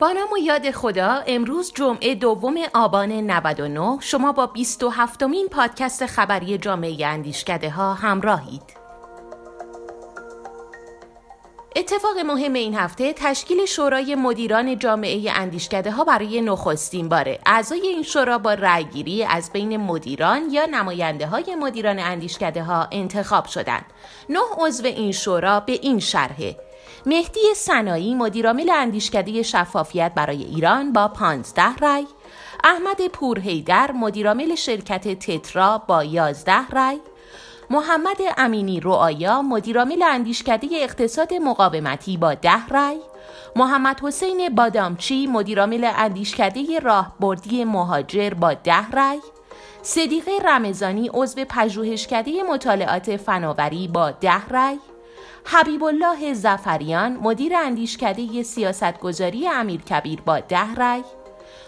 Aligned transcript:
با 0.00 0.12
نام 0.12 0.32
و 0.32 0.38
یاد 0.38 0.70
خدا 0.70 1.22
امروز 1.26 1.72
جمعه 1.74 2.14
دوم 2.14 2.54
آبان 2.74 3.12
99 3.12 3.98
شما 4.00 4.32
با 4.32 4.46
27 4.46 5.22
مین 5.22 5.48
پادکست 5.48 6.06
خبری 6.06 6.58
جامعه 6.58 7.06
اندیشکده 7.06 7.70
ها 7.70 7.94
همراهید. 7.94 8.62
اتفاق 11.76 12.18
مهم 12.18 12.52
این 12.52 12.74
هفته 12.74 13.12
تشکیل 13.12 13.66
شورای 13.66 14.14
مدیران 14.14 14.78
جامعه 14.78 15.32
اندیشکده 15.34 15.90
ها 15.90 16.04
برای 16.04 16.40
نخستین 16.40 17.08
باره 17.08 17.38
اعضای 17.46 17.80
این 17.80 18.02
شورا 18.02 18.38
با 18.38 18.54
رأیگیری 18.54 19.24
از 19.24 19.52
بین 19.52 19.76
مدیران 19.76 20.50
یا 20.50 20.66
نماینده 20.66 21.26
های 21.26 21.54
مدیران 21.54 21.98
اندیشکده 21.98 22.62
ها 22.62 22.88
انتخاب 22.92 23.46
شدند. 23.46 23.84
نه 24.28 24.40
عضو 24.58 24.86
این 24.86 25.12
شورا 25.12 25.60
به 25.60 25.72
این 25.72 25.98
شرحه 25.98 26.67
مهدی 27.08 27.40
سنایی 27.56 28.14
مدیرعامل 28.14 28.70
اندیشکده 28.70 29.42
شفافیت 29.42 30.12
برای 30.14 30.42
ایران 30.42 30.92
با 30.92 31.08
15 31.08 31.76
رای، 31.76 32.06
احمد 32.64 33.06
پورهیدر 33.12 33.92
مدیرعامل 33.92 34.54
شرکت 34.54 35.18
تترا 35.18 35.78
با 35.78 36.04
11 36.04 36.68
رای، 36.68 37.00
محمد 37.70 38.16
امینی 38.38 38.80
رؤایا 38.80 39.42
مدیرعامل 39.42 40.02
اندیشکده 40.02 40.68
اقتصاد 40.72 41.34
مقاومتی 41.34 42.16
با 42.16 42.34
10 42.34 42.66
رای، 42.66 42.98
محمد 43.56 44.00
حسین 44.00 44.48
بادامچی 44.54 45.26
مدیرعامل 45.26 45.90
اندیشکده 45.96 46.78
راهبردی 46.78 47.64
مهاجر 47.64 48.34
با 48.34 48.54
10 48.54 48.90
رای، 48.90 49.20
صدیقه 49.82 50.32
رمزانی 50.44 51.10
عضو 51.14 51.44
پژوهشکده 51.48 52.42
مطالعات 52.42 53.16
فناوری 53.16 53.88
با 53.88 54.10
10 54.10 54.48
رای، 54.48 54.78
حبیب 55.44 55.84
الله 55.84 56.34
زفریان 56.34 57.16
مدیر 57.16 57.56
اندیشکده 57.56 58.42
سیاستگذاری 58.42 59.48
امیرکبیر 59.48 60.20
با 60.20 60.40
ده 60.40 60.74
رای. 60.74 61.02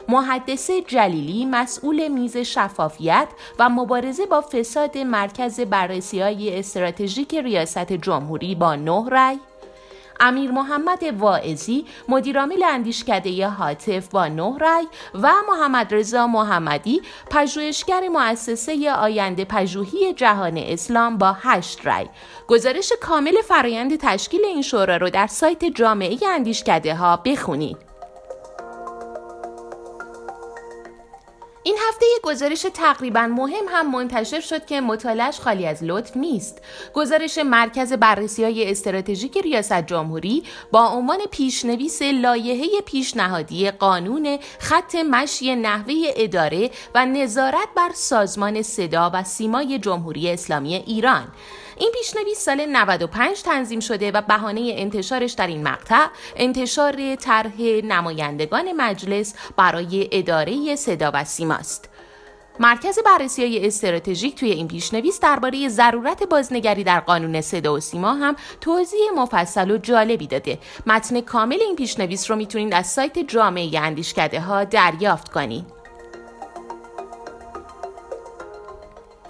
محدث 0.09 0.71
جلیلی 0.71 1.45
مسئول 1.45 2.09
میز 2.09 2.37
شفافیت 2.37 3.29
و 3.59 3.69
مبارزه 3.69 4.27
با 4.27 4.41
فساد 4.41 4.99
مرکز 4.99 5.61
بررسی 5.61 6.21
های 6.21 6.59
استراتژیک 6.59 7.35
ریاست 7.35 7.93
جمهوری 7.93 8.55
با 8.55 8.75
نه 8.75 9.09
رای. 9.09 9.39
امیر 10.21 10.51
محمد 10.51 11.03
واعظی 11.19 11.87
مدیرعامل 12.09 12.63
اندیشکده 12.63 13.49
حاطف 13.49 14.09
با 14.09 14.29
نه 14.29 14.59
رای 14.59 14.87
و 15.15 15.33
محمد 15.49 15.95
رضا 15.95 16.27
محمدی 16.27 17.03
پژوهشگر 17.31 18.09
مؤسسه 18.09 18.93
آینده 18.93 19.45
پژوهی 19.45 20.13
جهان 20.13 20.59
اسلام 20.59 21.19
با 21.19 21.37
هشت 21.41 21.87
رای. 21.87 22.07
گزارش 22.49 22.93
کامل 23.01 23.35
فرایند 23.49 23.97
تشکیل 23.97 24.45
این 24.45 24.63
شورا 24.63 24.97
رو 24.97 25.11
در 25.11 25.27
سایت 25.27 25.65
جامعه 25.65 26.19
اندیشکده 26.29 26.95
ها 26.95 27.17
بخونید. 27.17 27.90
این 31.63 31.77
هفته 31.89 32.07
یک 32.17 32.23
گزارش 32.23 32.67
تقریبا 32.75 33.27
مهم 33.27 33.65
هم 33.69 33.91
منتشر 33.91 34.41
شد 34.41 34.67
که 34.67 34.81
مطالعش 34.81 35.41
خالی 35.41 35.67
از 35.67 35.85
لطف 35.85 36.17
نیست. 36.17 36.63
گزارش 36.95 37.39
مرکز 37.39 37.93
بررسی 37.93 38.45
های 38.45 38.71
استراتژیک 38.71 39.39
ریاست 39.39 39.83
جمهوری 39.83 40.43
با 40.73 40.87
عنوان 40.87 41.19
پیشنویس 41.31 42.03
لایحه 42.03 42.81
پیشنهادی 42.87 43.71
قانون 43.71 44.39
خط 44.59 44.95
مشی 44.95 45.57
نحوه 45.57 45.95
اداره 46.17 46.71
و 46.95 47.07
نظارت 47.07 47.69
بر 47.77 47.91
سازمان 47.95 48.63
صدا 48.63 49.11
و 49.15 49.25
سیمای 49.25 49.79
جمهوری 49.79 50.31
اسلامی 50.31 50.75
ایران 50.75 51.29
این 51.81 51.93
پیشنویس 51.93 52.39
سال 52.39 52.67
95 52.67 53.43
تنظیم 53.43 53.81
شده 53.81 54.11
و 54.11 54.23
بهانه 54.23 54.75
انتشارش 54.77 55.33
در 55.33 55.47
این 55.47 55.63
مقطع 55.63 56.07
انتشار 56.37 57.17
طرح 57.17 57.61
نمایندگان 57.85 58.73
مجلس 58.73 59.35
برای 59.57 60.09
اداره 60.13 60.77
صدا 60.77 61.11
و 61.15 61.25
سیماست. 61.25 61.89
مرکز 62.61 62.99
بررسی 62.99 63.43
های 63.43 63.67
استراتژیک 63.67 64.35
توی 64.35 64.51
این 64.51 64.69
پیشنویس 64.69 65.21
درباره 65.21 65.69
ضرورت 65.69 66.23
بازنگری 66.23 66.85
در 66.85 67.01
قانون 67.01 67.41
صدا 67.41 67.75
و 67.75 67.81
سیما 67.81 68.15
هم 68.15 68.37
توضیح 68.61 69.11
مفصل 69.17 69.71
و 69.71 69.79
جالبی 69.79 70.27
داده. 70.27 70.59
متن 70.87 71.21
کامل 71.21 71.59
این 71.61 71.77
پیشنویس 71.77 72.31
رو 72.31 72.37
می‌تونید 72.37 72.75
از 72.75 72.87
سایت 72.87 73.19
جامعه 73.19 73.81
اندیشکده 73.81 74.41
ها 74.41 74.65
دریافت 74.65 75.29
کنید. 75.29 75.80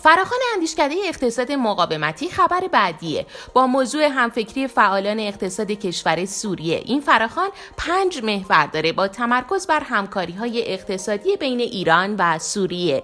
فراخان 0.03 0.39
اندیشکده 0.55 0.95
اقتصاد 1.07 1.53
مقاومتی 1.53 2.29
خبر 2.29 2.69
بعدیه. 2.73 3.27
با 3.55 3.67
موضوع 3.67 4.03
همفکری 4.03 4.67
فعالان 4.67 5.21
اقتصاد 5.21 5.71
کشور 5.71 6.25
سوریه 6.25 6.83
این 6.85 7.01
فراخان 7.01 7.49
پنج 7.77 8.25
محور 8.25 8.67
داره 8.67 8.93
با 8.93 9.09
تمرکز 9.09 9.67
بر 9.67 9.81
همکاری 9.81 10.33
های 10.33 10.73
اقتصادی 10.73 11.37
بین 11.37 11.61
ایران 11.61 12.17
و 12.19 12.39
سوریه. 12.39 13.03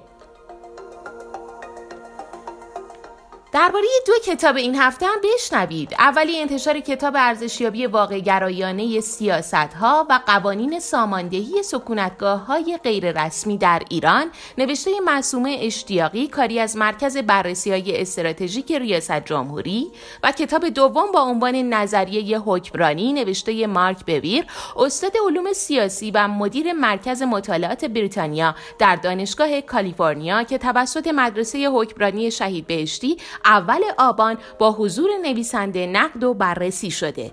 درباره 3.57 3.87
دو 4.07 4.13
کتاب 4.33 4.57
این 4.57 4.75
هفته 4.75 5.07
هم 5.07 5.19
بشنوید. 5.25 5.95
اولی 5.99 6.41
انتشار 6.41 6.81
کتاب 6.81 7.15
ارزشیابی 7.17 7.87
واقع 7.87 8.19
گرایانه 8.19 9.01
سیاست 9.01 9.55
ها 9.55 10.07
و 10.11 10.21
قوانین 10.27 10.81
ساماندهی 10.81 11.63
سکونتگاه 11.63 12.47
های 12.47 12.79
غیررسمی 12.85 13.59
در 13.59 13.83
ایران. 13.89 14.31
نوشته 14.59 14.91
معصومه 15.05 15.59
اشتیاقی 15.61 16.29
کاری 16.29 16.61
از 16.61 16.77
مرکز 16.77 17.17
بررسی 17.17 17.71
های 17.71 18.01
استراتژیک 18.01 18.73
ریاست 18.73 19.25
جمهوری. 19.25 19.87
و 20.23 20.33
کتاب 20.33 20.69
دوم 20.69 21.13
با 21.13 21.21
عنوان 21.21 21.55
نظریه 21.55 22.39
حکمرانی 22.39 23.13
نوشته 23.13 23.67
مارک 23.67 24.05
بویر 24.07 24.45
استاد 24.77 25.13
علوم 25.27 25.53
سیاسی 25.53 26.11
و 26.11 26.29
مدیر 26.29 26.73
مرکز 26.73 27.23
مطالعات 27.23 27.85
بریتانیا 27.85 28.55
در 28.79 28.97
دانشگاه 28.97 29.61
کالیفرنیا 29.61 30.43
که 30.43 30.59
توسط 30.59 31.07
مدرسه 31.07 31.69
حکمرانی 31.69 32.31
شهید 32.31 32.67
بهشتی 32.67 33.17
اول 33.47 33.81
آبان 33.99 34.39
با 34.59 34.73
حضور 34.73 35.11
نویسنده 35.23 35.87
نقد 35.87 36.25
و 36.25 36.35
بررسی 36.35 36.91
شده. 36.91 37.33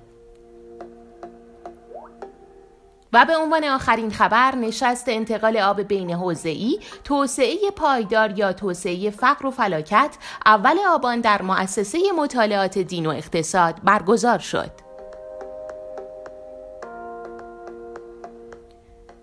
و 3.13 3.25
به 3.25 3.37
عنوان 3.37 3.63
آخرین 3.63 4.11
خبر 4.11 4.55
نشست 4.55 5.09
انتقال 5.09 5.57
آب 5.57 5.81
بین 5.81 6.11
حوزه‌ای 6.11 6.79
توسعه 7.03 7.57
پایدار 7.75 8.39
یا 8.39 8.53
توسعه 8.53 9.09
فقر 9.09 9.45
و 9.45 9.51
فلاکت 9.51 10.17
اول 10.45 10.77
آبان 10.89 11.21
در 11.21 11.41
مؤسسه 11.41 11.99
مطالعات 12.17 12.77
دین 12.79 13.05
و 13.05 13.09
اقتصاد 13.09 13.75
برگزار 13.83 14.39
شد. 14.39 14.92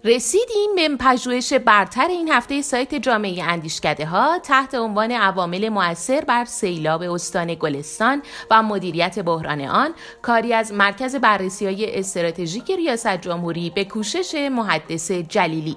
رسیدیم 0.04 0.74
به 0.76 0.96
پژوهش 1.00 1.52
برتر 1.52 2.08
این 2.08 2.28
هفته 2.28 2.62
سایت 2.62 2.94
جامعه 2.94 3.44
اندیشکده 3.44 4.06
ها 4.06 4.38
تحت 4.38 4.74
عنوان 4.74 5.12
عوامل 5.12 5.68
مؤثر 5.68 6.20
بر 6.20 6.44
سیلاب 6.44 7.02
استان 7.02 7.54
گلستان 7.54 8.22
و 8.50 8.62
مدیریت 8.62 9.18
بحران 9.18 9.60
آن 9.60 9.94
کاری 10.22 10.54
از 10.54 10.72
مرکز 10.72 11.16
بررسی 11.16 11.66
های 11.66 11.98
استراتژیک 11.98 12.70
ریاست 12.70 13.16
جمهوری 13.16 13.70
به 13.70 13.84
کوشش 13.84 14.48
محدث 14.52 15.10
جلیلی. 15.12 15.76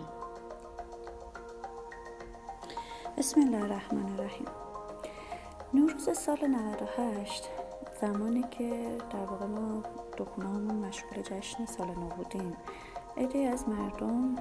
بسم 3.17 3.41
الله 3.41 3.63
الرحمن 3.63 4.19
الرحیم. 4.19 4.47
نوروز 5.73 6.09
سال 6.17 6.37
98 6.47 7.43
زمانی 8.01 8.43
که 8.51 8.97
در 9.13 9.25
واقع 9.25 9.45
ما 9.45 9.83
دکونه 10.17 10.47
مشغول 10.73 11.21
جشن 11.21 11.65
سال 11.65 11.87
نو 11.87 12.09
بودیم. 12.17 12.57
عده 13.17 13.39
از 13.39 13.69
مردم 13.69 14.35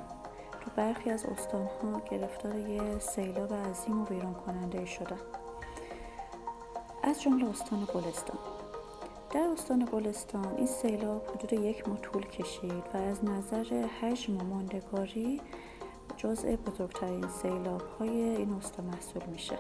تو 0.60 0.71
برخی 0.77 1.10
از 1.10 1.27
استانها 1.27 2.03
گرفتار 2.10 2.56
یه 2.56 2.99
سیلاب 2.99 3.55
عظیم 3.55 4.03
و 4.03 4.06
ویران 4.06 4.34
کننده 4.34 4.84
شدن. 4.84 5.19
از 7.03 7.22
جمله 7.22 7.50
استان 7.50 7.88
گلستان. 7.94 8.38
در 9.31 9.41
استان 9.41 9.88
گلستان 9.93 10.55
این 10.56 10.66
سیلاب 10.66 11.27
حدود 11.27 11.53
یک 11.53 11.88
ماه 11.88 12.00
طول 12.00 12.22
کشید 12.22 12.84
و 12.94 12.97
از 12.97 13.25
نظر 13.25 13.87
حجم 14.00 14.37
و 14.37 14.44
ماندگاری 14.44 15.41
جزء 16.17 16.56
بزرگترین 16.56 17.29
سیلاب 17.29 17.82
های 17.99 18.11
این 18.11 18.52
استان 18.52 18.85
محسوب 18.87 19.29
میشه. 19.29 19.58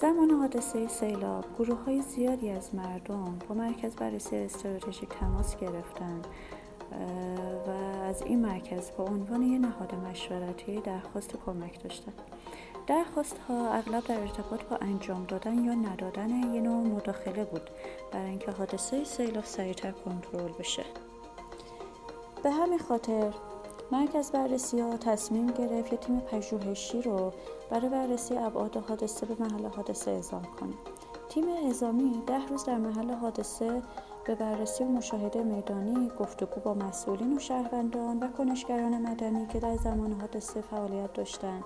زمان 0.00 0.30
حادثه 0.30 0.88
سیلاب 0.88 1.44
گروه 1.58 1.84
های 1.84 2.02
زیادی 2.02 2.50
از 2.50 2.74
مردم 2.74 3.38
با 3.48 3.54
مرکز 3.54 3.96
بررسی 3.96 4.36
استراتژیک 4.36 5.08
تماس 5.08 5.56
گرفتند 5.56 6.26
و 7.66 7.70
از 8.04 8.22
این 8.22 8.40
مرکز 8.40 8.90
با 8.98 9.04
عنوان 9.04 9.42
یه 9.42 9.58
نهاد 9.58 9.94
مشورتی 9.94 10.80
درخواست 10.80 11.34
کمک 11.46 11.82
داشتن. 11.82 12.12
درخواست 12.86 13.38
ها 13.48 13.72
اغلب 13.72 14.04
در 14.04 14.20
ارتباط 14.20 14.62
با 14.62 14.76
انجام 14.76 15.24
دادن 15.24 15.64
یا 15.64 15.74
ندادن 15.74 16.30
یه 16.54 16.60
نوع 16.60 16.86
مداخله 16.86 17.44
بود 17.44 17.70
برای 18.12 18.30
اینکه 18.30 18.50
حادثه 18.50 19.04
سیلاب 19.04 19.44
سریعتر 19.44 19.90
کنترل 19.90 20.52
بشه. 20.52 20.84
به 22.42 22.50
همین 22.50 22.78
خاطر 22.78 23.34
مرکز 23.92 24.30
بررسی 24.30 24.80
ها 24.80 24.96
تصمیم 24.96 25.46
گرفت 25.46 25.92
یه 25.92 25.98
تیم 25.98 26.20
پژوهشی 26.20 27.02
رو 27.02 27.32
برای 27.70 27.88
بررسی 27.88 28.36
ابعاد 28.36 28.76
حادثه 28.76 29.26
به 29.26 29.36
محل 29.44 29.66
حادثه 29.66 30.10
اعزام 30.10 30.42
کنه. 30.42 30.74
تیم 31.28 31.44
اعزامی 31.48 32.22
ده 32.26 32.46
روز 32.46 32.64
در 32.64 32.78
محل 32.78 33.10
حادثه 33.10 33.82
به 34.24 34.34
بررسی 34.34 34.84
و 34.84 34.86
مشاهده 34.86 35.42
میدانی 35.42 36.10
گفتگو 36.18 36.60
با 36.60 36.74
مسئولین 36.74 37.36
و 37.36 37.38
شهروندان 37.38 38.18
و 38.18 38.28
کنشگران 38.28 38.98
مدنی 38.98 39.46
که 39.46 39.60
در 39.60 39.76
زمان 39.76 40.12
حادثه 40.12 40.60
فعالیت 40.60 41.12
داشتند 41.12 41.64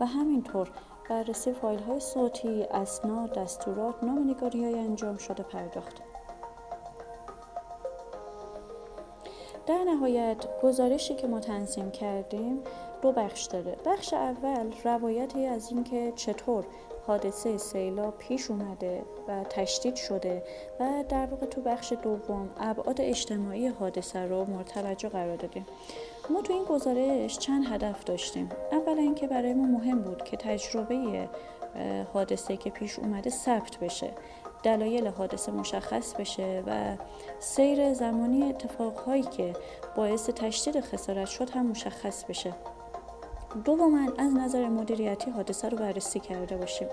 و 0.00 0.06
همینطور 0.06 0.70
بررسی 1.10 1.52
فایل 1.52 1.78
های 1.78 2.00
صوتی، 2.00 2.64
اسناد، 2.64 3.38
دستورات، 3.38 4.04
نامنگاری 4.04 4.64
های 4.64 4.78
انجام 4.78 5.16
شده 5.16 5.42
پرداخت. 5.42 6.02
در 9.66 9.84
نهایت 9.84 10.46
گزارشی 10.62 11.14
که 11.14 11.26
ما 11.26 11.40
تنظیم 11.40 11.90
کردیم 11.90 12.62
دو 13.02 13.12
بخش 13.12 13.44
داره 13.44 13.76
بخش 13.86 14.14
اول 14.14 14.72
روایتی 14.84 15.46
از 15.46 15.70
اینکه 15.72 16.12
چطور 16.16 16.64
حادثه 17.08 17.58
سیلاب 17.58 18.18
پیش 18.18 18.50
اومده 18.50 19.02
و 19.28 19.44
تشدید 19.44 19.94
شده 19.94 20.42
و 20.80 21.04
در 21.08 21.26
واقع 21.26 21.46
تو 21.46 21.60
بخش 21.60 21.92
دوم 22.02 22.50
ابعاد 22.60 23.00
اجتماعی 23.00 23.66
حادثه 23.66 24.18
رو 24.18 24.44
مرتوجه 24.44 25.08
قرار 25.08 25.36
دادیم. 25.36 25.66
ما 26.30 26.42
تو 26.42 26.52
این 26.52 26.64
گزارش 26.64 27.38
چند 27.38 27.66
هدف 27.66 28.04
داشتیم. 28.04 28.48
اولا 28.72 29.02
اینکه 29.02 29.26
برای 29.26 29.54
ما 29.54 29.78
مهم 29.78 30.02
بود 30.02 30.24
که 30.24 30.36
تجربه 30.36 31.28
حادثه 32.12 32.56
که 32.56 32.70
پیش 32.70 32.98
اومده 32.98 33.30
ثبت 33.30 33.76
بشه 33.76 34.10
دلایل 34.62 35.06
حادثه 35.06 35.52
مشخص 35.52 36.14
بشه 36.14 36.62
و 36.66 36.96
سیر 37.38 37.94
زمانی 37.94 38.42
اتفاقهایی 38.42 39.22
که 39.22 39.52
باعث 39.96 40.30
تشدید 40.30 40.80
خسارت 40.80 41.26
شد 41.26 41.50
هم 41.50 41.66
مشخص 41.66 42.24
بشه. 42.24 42.54
دوما 43.64 44.12
از 44.18 44.34
نظر 44.34 44.68
مدیریتی 44.68 45.30
حادثه 45.30 45.68
رو 45.68 45.78
بررسی 45.78 46.20
کرده 46.20 46.56
باشیم. 46.56 46.88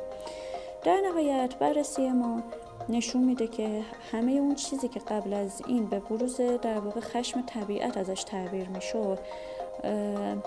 در 0.84 1.02
نهایت 1.02 1.56
بررسی 1.56 2.10
ما 2.10 2.44
نشون 2.90 3.24
میده 3.24 3.48
که 3.48 3.81
همه 4.12 4.31
اون 4.31 4.56
چیزی 4.56 4.88
که 4.88 5.00
قبل 5.00 5.34
از 5.34 5.62
این 5.68 5.86
به 5.86 6.00
بروز 6.00 6.42
در 6.42 6.80
واقع 6.80 7.00
خشم 7.00 7.42
طبیعت 7.42 7.98
ازش 7.98 8.24
تعبیر 8.24 8.69
می‌شد 8.69 9.19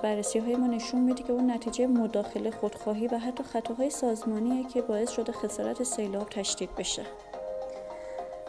بررسی 0.03 0.39
های 0.39 0.57
ما 0.57 0.67
نشون 0.67 1.01
میده 1.01 1.23
که 1.23 1.33
اون 1.33 1.51
نتیجه 1.51 1.87
مداخله 1.87 2.51
خودخواهی 2.51 3.07
و 3.07 3.19
حتی 3.19 3.45
خطاهای 3.45 3.91
سازمانیه 3.91 4.69
که 4.69 4.83
باعث 4.83 5.11
شده 5.11 5.33
خسارت 5.33 5.83
سیلاب 5.83 6.29
تشدید 6.29 6.75
بشه. 6.75 7.03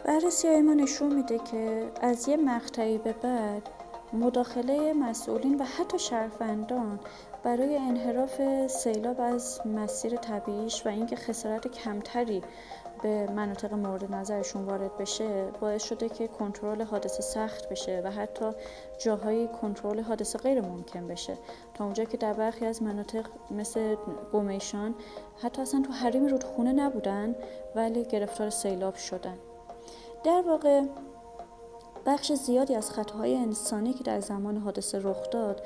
بررسی 0.05 0.47
های 0.47 0.61
ما 0.61 0.73
نشون 0.73 1.13
میده 1.13 1.39
که 1.51 1.91
از 2.01 2.27
یه 2.27 2.37
مقطعی 2.37 2.97
به 2.97 3.13
بعد 3.13 3.69
مداخله 4.13 4.93
مسئولین 4.93 5.61
و 5.61 5.63
حتی 5.63 5.99
شهروندان 5.99 6.99
برای 7.43 7.77
انحراف 7.77 8.67
سیلاب 8.67 9.21
از 9.21 9.61
مسیر 9.67 10.15
طبیعیش 10.15 10.85
و 10.85 10.89
اینکه 10.89 11.15
خسارت 11.15 11.67
کمتری 11.67 12.41
به 13.03 13.27
مناطق 13.31 13.73
مورد 13.73 14.13
نظرشون 14.13 14.65
وارد 14.65 14.97
بشه 14.97 15.45
باعث 15.61 15.83
شده 15.83 16.09
که 16.09 16.27
کنترل 16.27 16.81
حادثه 16.81 17.21
سخت 17.21 17.69
بشه 17.69 18.01
و 18.05 18.11
حتی 18.11 18.51
جاهای 18.97 19.47
کنترل 19.61 19.99
حادثه 19.99 20.39
غیر 20.39 20.61
ممکن 20.61 21.07
بشه. 21.07 21.37
تا 21.73 21.83
اونجا 21.83 22.03
که 22.03 22.17
در 22.17 22.33
برخی 22.33 22.65
از 22.65 22.83
مناطق 22.83 23.25
مثل 23.51 23.95
گومیشان 24.31 24.95
حتی 25.43 25.61
اصلا 25.61 25.81
تو 25.81 25.93
حریم 25.93 26.25
رودخونه 26.25 26.73
نبودن 26.73 27.35
ولی 27.75 28.05
گرفتار 28.05 28.49
سیلاب 28.49 28.95
شدن. 28.95 29.37
در 30.23 30.43
واقع 30.47 30.81
بخش 32.05 32.31
زیادی 32.31 32.75
از 32.75 32.91
خطاهای 32.91 33.35
انسانی 33.35 33.93
که 33.93 34.03
در 34.03 34.19
زمان 34.19 34.57
حادثه 34.57 34.99
رخ 35.03 35.29
داد 35.29 35.61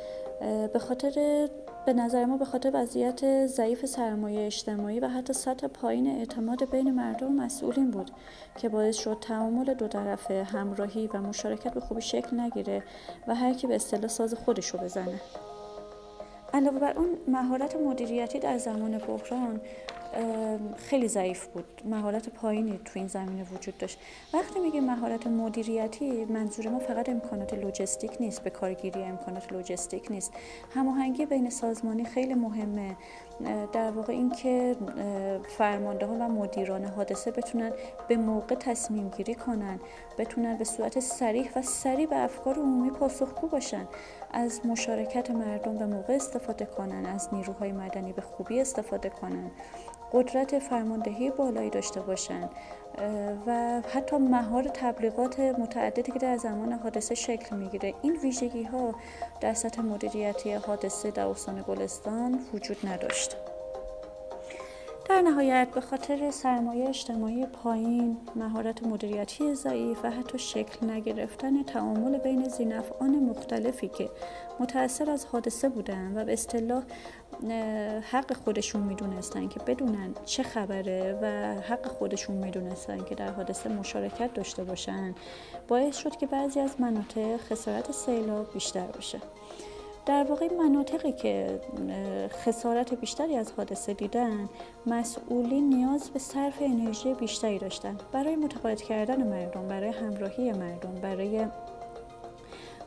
به 0.73 0.79
خاطر 0.79 1.49
به 1.85 1.93
نظر 1.93 2.25
ما 2.25 2.37
به 2.37 2.45
خاطر 2.45 2.71
وضعیت 2.73 3.47
ضعیف 3.47 3.85
سرمایه 3.85 4.45
اجتماعی 4.45 4.99
و 4.99 5.07
حتی 5.07 5.33
سطح 5.33 5.67
پایین 5.67 6.07
اعتماد 6.07 6.69
بین 6.69 6.91
مردم 6.91 7.27
و 7.27 7.43
مسئولین 7.43 7.91
بود 7.91 8.11
که 8.55 8.69
باعث 8.69 8.95
شد 8.95 9.17
تعامل 9.21 9.73
دو 9.73 9.87
طرفه 9.87 10.43
همراهی 10.43 11.07
و 11.13 11.17
مشارکت 11.17 11.73
به 11.73 11.79
خوبی 11.79 12.01
شکل 12.01 12.39
نگیره 12.39 12.83
و 13.27 13.35
هر 13.35 13.53
کی 13.53 13.67
به 13.67 13.75
اصطلاح 13.75 14.07
ساز 14.07 14.33
خودشو 14.33 14.77
بزنه. 14.77 15.21
علاوه 16.53 16.79
بر 16.79 16.97
اون 16.97 17.09
مهارت 17.27 17.75
مدیریتی 17.75 18.39
در 18.39 18.57
زمان 18.57 18.97
بحران 18.97 19.61
خیلی 20.77 21.07
ضعیف 21.07 21.47
بود. 21.47 21.81
مهارت 21.85 22.29
پایینی 22.29 22.79
تو 22.85 22.91
این 22.95 23.07
زمینه 23.07 23.43
وجود 23.43 23.77
داشت. 23.77 23.99
وقتی 24.33 24.59
میگه 24.59 24.81
مهارت 24.81 25.27
مدیریتی 25.27 26.25
منظور 26.25 26.69
ما 26.69 26.79
فقط 26.79 27.09
امکانات 27.09 27.53
لوجستیک 27.53 28.11
نیست. 28.19 28.43
به 28.43 28.49
کارگیری 28.49 29.03
امکانات 29.03 29.53
لوجستیک 29.53 30.11
نیست. 30.11 30.33
هماهنگی 30.75 31.25
بین 31.25 31.49
سازمانی 31.49 32.05
خیلی 32.05 32.33
مهمه. 32.33 32.95
در 33.73 33.91
واقع 33.91 34.13
اینکه 34.13 34.75
فرمانده 35.57 36.05
ها 36.05 36.13
و 36.13 36.29
مدیران 36.29 36.85
حادثه 36.85 37.31
بتونن 37.31 37.71
به 38.07 38.17
موقع 38.17 38.55
تصمیم 38.55 39.09
گیری 39.09 39.35
کنن. 39.35 39.79
بتونن 40.17 40.57
به 40.57 40.63
صورت 40.63 40.99
سریح 40.99 41.51
و 41.55 41.61
سریع 41.61 42.07
به 42.07 42.17
افکار 42.17 42.55
عمومی 42.55 42.89
پاسخگو 42.89 43.47
باشن. 43.47 43.87
از 44.31 44.65
مشارکت 44.65 45.31
مردم 45.31 45.77
به 45.77 45.85
موقع 45.85 46.13
استفاده 46.13 46.65
کنن. 46.65 47.05
از 47.05 47.29
نیروهای 47.33 47.71
مدنی 47.71 48.13
به 48.13 48.21
خوبی 48.21 48.61
استفاده 48.61 49.09
کنن. 49.09 49.51
قدرت 50.13 50.59
فرماندهی 50.59 51.31
بالایی 51.31 51.69
داشته 51.69 52.01
باشند 52.01 52.49
و 53.47 53.81
حتی 53.93 54.17
مهار 54.17 54.63
تبلیغات 54.63 55.39
متعددی 55.39 56.11
که 56.11 56.19
در 56.19 56.37
زمان 56.37 56.71
حادثه 56.71 57.15
شکل 57.15 57.55
می‌گیره. 57.55 57.93
این 58.01 58.17
ویژگی 58.23 58.63
ها 58.63 58.95
در 59.41 59.53
سطح 59.53 59.81
مدیریتی 59.81 60.53
حادثه 60.53 61.11
در 61.11 61.27
استان 61.27 61.63
گلستان 61.67 62.39
وجود 62.53 62.77
نداشت. 62.87 63.37
در 65.09 65.21
نهایت 65.21 65.67
به 65.73 65.81
خاطر 65.81 66.31
سرمایه 66.31 66.89
اجتماعی 66.89 67.45
پایین، 67.45 68.17
مهارت 68.35 68.83
مدیریتی 68.83 69.55
ضعیف 69.55 70.05
و 70.05 70.11
حتی 70.11 70.39
شکل 70.39 70.89
نگرفتن 70.89 71.63
تعامل 71.63 72.17
بین 72.17 72.43
زینفعان 72.49 73.19
مختلفی 73.19 73.87
که 73.87 74.09
متأثر 74.59 75.09
از 75.09 75.25
حادثه 75.25 75.69
بودن 75.69 76.17
و 76.17 76.25
به 76.25 76.33
اصطلاح 76.33 76.83
حق 78.11 78.33
خودشون 78.33 78.81
می‌دونستن 78.81 79.47
که 79.47 79.59
بدونن 79.59 80.13
چه 80.25 80.43
خبره 80.43 81.19
و 81.21 81.25
حق 81.61 81.87
خودشون 81.87 82.35
می‌دونستن 82.35 83.03
که 83.03 83.15
در 83.15 83.31
حادثه 83.31 83.69
مشارکت 83.69 84.33
داشته 84.33 84.63
باشن 84.63 85.15
باعث 85.67 85.97
شد 85.97 86.15
که 86.15 86.27
بعضی 86.27 86.59
از 86.59 86.81
مناطق 86.81 87.37
خسارت 87.37 87.91
سیلاب 87.91 88.53
بیشتر 88.53 88.85
باشه 88.85 89.19
در 90.05 90.23
واقع 90.23 90.53
مناطقی 90.53 91.11
که 91.11 91.59
خسارت 92.29 92.93
بیشتری 92.93 93.35
از 93.35 93.51
حادثه 93.51 93.93
دیدن 93.93 94.49
مسئولین 94.85 95.69
نیاز 95.69 96.09
به 96.09 96.19
صرف 96.19 96.61
انرژی 96.61 97.13
بیشتری 97.13 97.59
داشتن. 97.59 97.97
برای 98.11 98.35
متقاعد 98.35 98.81
کردن 98.81 99.27
مردم 99.27 99.67
برای 99.67 99.89
همراهی 99.89 100.51
مردم 100.51 100.95
برای 101.01 101.45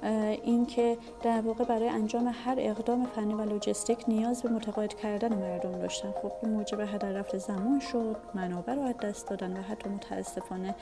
اینکه 0.03 0.99
در 1.23 1.41
واقع 1.41 1.65
برای 1.65 1.89
انجام 1.89 2.35
هر 2.45 2.55
اقدام 2.59 3.07
فنی 3.17 3.35
و 3.35 3.43
لوجستیک 3.43 3.99
نیاز 4.09 4.43
به 4.43 4.49
متقاعد 4.49 4.95
کردن 4.95 5.35
مردم 5.35 5.79
داشتن. 5.79 6.15
خب 6.23 6.33
این 6.43 6.53
موجب 6.53 6.81
هدر 6.81 7.13
رفت 7.13 7.39
زمان 7.39 7.81
شد 7.93 8.17
منابع 8.35 8.75
رو 8.75 8.83
از 8.83 8.97
دست 8.97 9.29
دادن 9.31 9.57
و 9.57 9.63
حتی 9.63 9.89
متاسفانه 9.89 10.75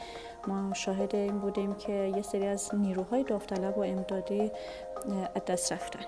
ما 0.49 0.75
شاهد 0.75 1.15
این 1.15 1.39
بودیم 1.39 1.75
که 1.75 2.13
یه 2.17 2.23
سری 2.23 2.47
از 2.47 2.75
نیروهای 2.75 3.23
داوطلب 3.23 3.79
و 3.79 3.81
امدادی 3.81 4.51
از 5.35 5.45
دست 5.45 5.73
رفتن. 5.73 6.05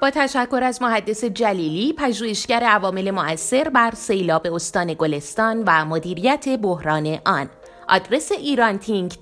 با 0.00 0.10
تشکر 0.10 0.60
از 0.62 0.82
محدث 0.82 1.24
جلیلی 1.24 1.92
پژوهشگر 1.92 2.62
عوامل 2.62 3.10
مؤثر 3.10 3.68
بر 3.68 3.90
سیلاب 3.94 4.46
استان 4.46 4.94
گلستان 4.94 5.62
و 5.66 5.84
مدیریت 5.84 6.48
بحران 6.48 7.18
آن. 7.26 7.50
آدرس 7.90 8.32
ایران 8.32 8.78
تینک 8.78 9.18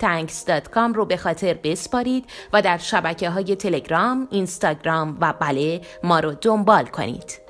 رو 0.93 1.05
به 1.05 1.17
خاطر 1.17 1.53
بسپارید 1.63 2.25
و 2.53 2.61
در 2.61 2.77
شبکه 2.77 3.29
های 3.29 3.55
تلگرام، 3.55 4.27
اینستاگرام 4.31 5.17
و 5.21 5.33
بله 5.39 5.81
ما 6.03 6.19
رو 6.19 6.33
دنبال 6.41 6.85
کنید. 6.85 7.48